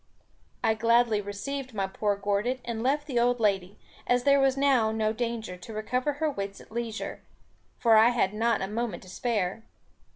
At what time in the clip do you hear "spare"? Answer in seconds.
9.09-9.61